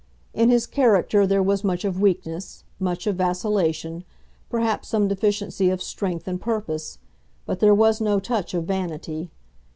In 0.33 0.49
his 0.49 0.65
character 0.65 1.27
there 1.27 1.43
was 1.43 1.63
much 1.63 1.85
of 1.85 2.01
weakness, 2.01 2.63
much 2.79 3.05
of 3.05 3.17
vacillation, 3.17 4.03
perhaps 4.49 4.87
some 4.87 5.07
deficiency 5.07 5.69
of 5.69 5.79
strength 5.79 6.27
and 6.27 6.41
purpose; 6.41 6.97
but 7.45 7.59
there 7.59 7.75
was 7.75 8.01
no 8.01 8.19
touch 8.19 8.55
of 8.55 8.63
vanity. 8.63 9.29